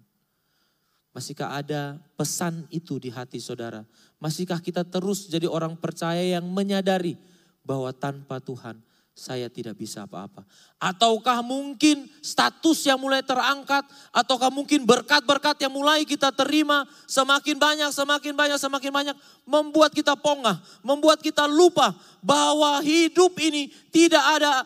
[1.16, 3.82] Masihkah ada pesan itu di hati saudara?
[4.20, 7.16] Masihkah kita terus jadi orang percaya yang menyadari
[7.64, 8.78] bahwa tanpa Tuhan
[9.14, 10.46] saya tidak bisa apa-apa.
[10.80, 17.90] Ataukah mungkin status yang mulai terangkat, ataukah mungkin berkat-berkat yang mulai kita terima semakin banyak,
[17.92, 21.92] semakin banyak, semakin banyak, membuat kita pongah, membuat kita lupa
[22.24, 24.64] bahwa hidup ini tidak ada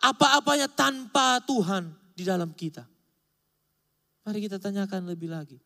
[0.00, 2.88] apa-apanya tanpa Tuhan di dalam kita.
[4.24, 5.60] Mari kita tanyakan lebih lagi.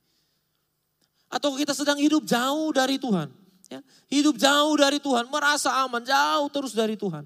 [1.30, 3.30] Atau kita sedang hidup jauh dari Tuhan.
[3.72, 3.80] Ya,
[4.12, 7.24] hidup jauh dari Tuhan, merasa aman, jauh terus dari Tuhan.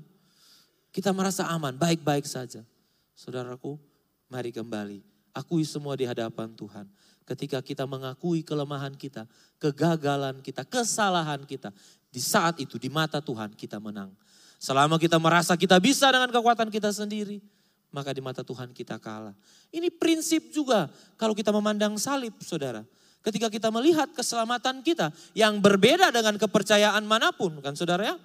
[0.98, 2.66] Kita merasa aman, baik-baik saja.
[3.14, 3.78] Saudaraku,
[4.26, 4.98] mari kembali.
[5.30, 6.90] Akui semua di hadapan Tuhan.
[7.22, 9.30] Ketika kita mengakui kelemahan kita,
[9.62, 11.70] kegagalan kita, kesalahan kita.
[12.10, 14.10] Di saat itu, di mata Tuhan kita menang.
[14.58, 17.38] Selama kita merasa kita bisa dengan kekuatan kita sendiri,
[17.94, 19.38] maka di mata Tuhan kita kalah.
[19.70, 22.82] Ini prinsip juga kalau kita memandang salib, saudara.
[23.22, 28.16] Ketika kita melihat keselamatan kita yang berbeda dengan kepercayaan mana pun, kan saudara ya?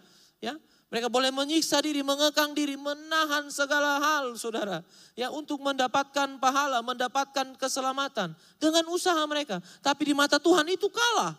[0.41, 0.53] Ya,
[0.93, 4.85] mereka boleh menyiksa diri, mengekang diri, menahan segala hal saudara.
[5.17, 8.37] Ya untuk mendapatkan pahala, mendapatkan keselamatan.
[8.61, 9.57] Dengan usaha mereka.
[9.81, 11.33] Tapi di mata Tuhan itu kalah.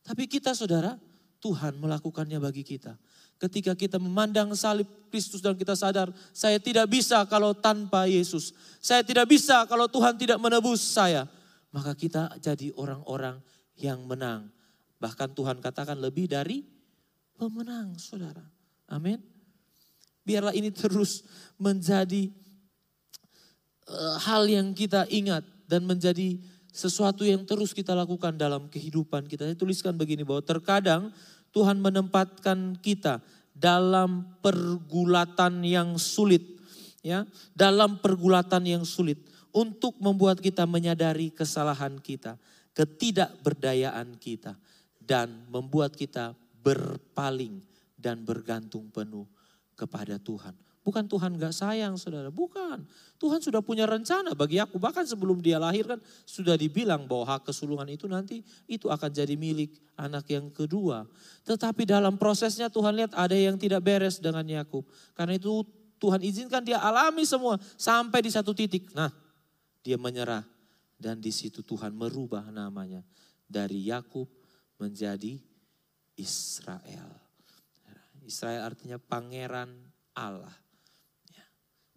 [0.00, 0.96] Tapi kita saudara,
[1.44, 2.96] Tuhan melakukannya bagi kita.
[3.36, 8.56] Ketika kita memandang salib Kristus dan kita sadar, saya tidak bisa kalau tanpa Yesus.
[8.80, 11.28] Saya tidak bisa kalau Tuhan tidak menebus saya.
[11.76, 13.36] Maka kita jadi orang-orang
[13.76, 14.48] yang menang.
[14.96, 16.64] Bahkan Tuhan katakan lebih dari
[17.36, 18.61] pemenang saudara.
[18.92, 19.16] Amin.
[20.22, 21.24] Biarlah ini terus
[21.56, 22.28] menjadi
[23.88, 26.36] uh, hal yang kita ingat dan menjadi
[26.68, 29.48] sesuatu yang terus kita lakukan dalam kehidupan kita.
[29.48, 31.08] Saya tuliskan begini bahwa terkadang
[31.56, 36.44] Tuhan menempatkan kita dalam pergulatan yang sulit
[37.00, 37.24] ya,
[37.56, 39.20] dalam pergulatan yang sulit
[39.52, 42.40] untuk membuat kita menyadari kesalahan kita,
[42.72, 44.56] ketidakberdayaan kita
[45.00, 46.32] dan membuat kita
[46.64, 47.71] berpaling
[48.02, 49.30] dan bergantung penuh
[49.78, 50.58] kepada Tuhan.
[50.82, 52.82] Bukan Tuhan gak sayang saudara, bukan.
[53.22, 54.82] Tuhan sudah punya rencana bagi aku.
[54.82, 59.38] Bahkan sebelum dia lahir kan sudah dibilang bahwa hak kesulungan itu nanti itu akan jadi
[59.38, 61.06] milik anak yang kedua.
[61.46, 64.82] Tetapi dalam prosesnya Tuhan lihat ada yang tidak beres dengan Yakub.
[65.14, 65.62] Karena itu
[66.02, 68.90] Tuhan izinkan dia alami semua sampai di satu titik.
[68.90, 69.14] Nah
[69.86, 70.42] dia menyerah
[70.98, 73.06] dan di situ Tuhan merubah namanya
[73.46, 74.26] dari Yakub
[74.82, 75.38] menjadi
[76.18, 77.21] Israel.
[78.32, 79.68] Israel artinya pangeran
[80.16, 80.56] Allah.
[81.28, 81.44] Ya.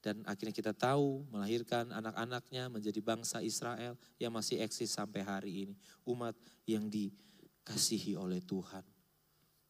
[0.03, 5.75] Dan akhirnya kita tahu melahirkan anak-anaknya menjadi bangsa Israel yang masih eksis sampai hari ini.
[6.03, 6.35] Umat
[6.67, 8.83] yang dikasihi oleh Tuhan.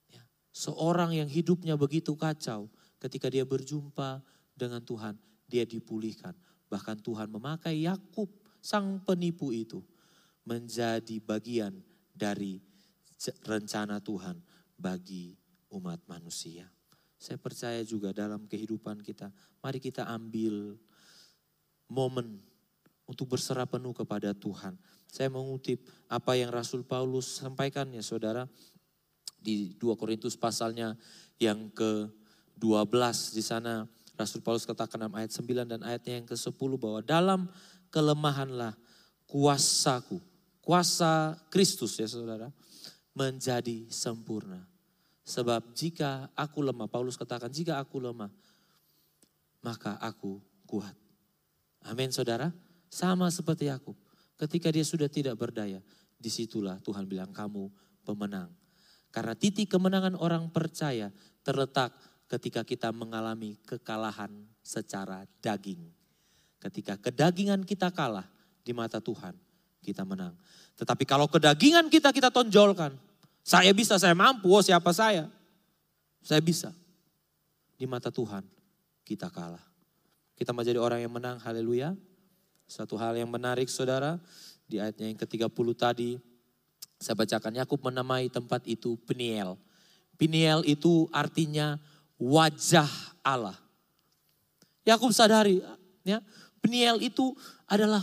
[0.09, 0.26] Ya.
[0.49, 4.26] Seorang yang hidupnya begitu kacau ketika dia berjumpa
[4.57, 6.34] dengan Tuhan, dia dipulihkan.
[6.66, 9.86] Bahkan Tuhan memakai Yakub, sang penipu itu,
[10.49, 11.78] menjadi bagian
[12.09, 12.57] dari
[13.45, 14.41] rencana Tuhan
[14.74, 15.45] bagi
[15.76, 16.71] umat manusia.
[17.19, 20.76] Saya percaya juga dalam kehidupan kita, mari kita ambil
[21.91, 22.39] momen
[23.05, 24.76] untuk berserah penuh kepada Tuhan.
[25.05, 28.49] Saya mengutip apa yang Rasul Paulus sampaikan ya saudara
[29.39, 30.97] di 2 Korintus pasalnya
[31.38, 36.99] yang ke-12 di sana Rasul Paulus katakan dalam ayat 9 dan ayatnya yang ke-10 bahwa
[37.03, 37.41] dalam
[37.91, 38.73] kelemahanlah
[39.28, 40.23] kuasaku,
[40.63, 42.49] kuasa Kristus ya saudara,
[43.11, 44.63] menjadi sempurna.
[45.26, 48.30] Sebab jika aku lemah, Paulus katakan jika aku lemah,
[49.65, 50.38] maka aku
[50.69, 50.93] kuat.
[51.89, 52.53] Amin saudara.
[52.93, 53.97] Sama seperti Yakub.
[54.38, 55.82] Ketika dia sudah tidak berdaya,
[56.15, 57.73] di situlah Tuhan bilang kamu
[58.05, 58.53] pemenang.
[59.09, 61.09] Karena titik kemenangan orang percaya
[61.41, 61.95] terletak
[62.30, 64.30] ketika kita mengalami kekalahan
[64.61, 65.82] secara daging.
[66.61, 68.26] Ketika kedagingan kita kalah
[68.61, 69.34] di mata Tuhan,
[69.82, 70.34] kita menang.
[70.76, 72.97] Tetapi kalau kedagingan kita kita tonjolkan,
[73.46, 75.30] saya bisa, saya mampu, oh siapa saya?
[76.26, 76.74] Saya bisa.
[77.78, 78.41] Di mata Tuhan,
[79.06, 79.62] kita kalah.
[80.34, 81.93] Kita menjadi orang yang menang, haleluya.
[82.66, 84.18] Satu hal yang menarik saudara,
[84.66, 86.18] di ayatnya yang ke-30 tadi,
[86.98, 89.62] saya bacakan Yakub menamai tempat itu Peniel.
[90.18, 91.78] Peniel itu artinya
[92.18, 92.89] wajah
[93.22, 93.54] Allah.
[94.89, 95.62] Yakub sadari
[96.02, 96.18] ya,
[96.66, 97.38] Peniel itu
[97.70, 98.02] adalah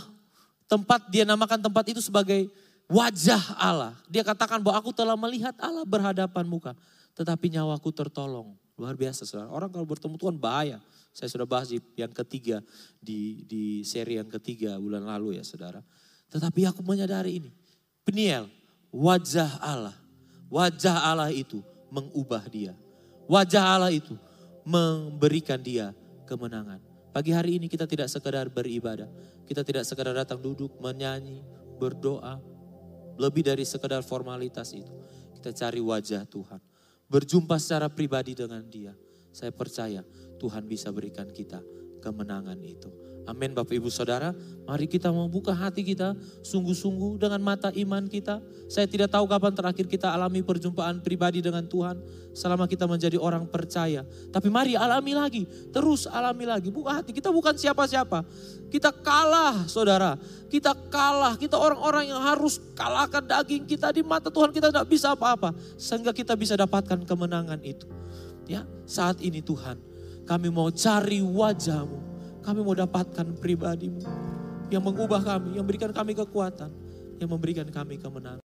[0.71, 2.47] tempat dia namakan tempat itu sebagai
[2.93, 3.97] wajah Allah.
[4.05, 6.77] Dia katakan bahwa aku telah melihat Allah berhadapan muka,
[7.17, 8.53] tetapi nyawaku tertolong.
[8.77, 9.49] Luar biasa saudara.
[9.49, 10.77] Orang kalau bertemu Tuhan bahaya.
[11.13, 12.57] Saya sudah bahas di yang ketiga
[12.97, 15.81] di di seri yang ketiga bulan lalu ya saudara.
[16.33, 17.53] Tetapi aku menyadari ini.
[18.01, 18.49] Peniel,
[18.89, 19.93] wajah Allah.
[20.49, 21.61] Wajah Allah itu
[21.93, 22.73] mengubah dia.
[23.29, 24.17] Wajah Allah itu
[24.65, 25.93] memberikan dia
[26.25, 26.81] kemenangan.
[27.13, 29.05] Pagi hari ini kita tidak sekedar beribadah.
[29.45, 31.45] Kita tidak sekedar datang duduk, menyanyi,
[31.77, 32.41] berdoa.
[33.19, 34.91] Lebih dari sekedar formalitas itu.
[35.37, 36.61] Kita cari wajah Tuhan.
[37.07, 38.95] Berjumpa secara pribadi dengan dia.
[39.33, 40.01] Saya percaya
[40.41, 41.61] Tuhan bisa berikan kita
[42.01, 43.12] kemenangan itu.
[43.23, 44.35] Amin Bapak Ibu Saudara.
[44.67, 48.43] Mari kita membuka hati kita sungguh-sungguh dengan mata iman kita.
[48.67, 51.99] Saya tidak tahu kapan terakhir kita alami perjumpaan pribadi dengan Tuhan.
[52.35, 54.03] Selama kita menjadi orang percaya.
[54.31, 55.43] Tapi mari alami lagi.
[55.71, 56.67] Terus alami lagi.
[56.67, 57.15] Buka hati.
[57.15, 58.27] Kita bukan siapa-siapa.
[58.67, 60.19] Kita kalah saudara.
[60.51, 61.39] Kita kalah.
[61.39, 63.91] Kita orang-orang yang harus kalahkan daging kita.
[63.95, 65.55] Di mata Tuhan kita tidak bisa apa-apa.
[65.79, 67.87] Sehingga kita bisa dapatkan kemenangan itu.
[68.43, 69.79] Ya, saat ini Tuhan,
[70.27, 72.12] kami mau cari wajahmu
[72.43, 74.03] kami mau dapatkan pribadimu
[74.67, 76.69] yang mengubah kami, yang memberikan kami kekuatan,
[77.23, 78.42] yang memberikan kami kemenangan.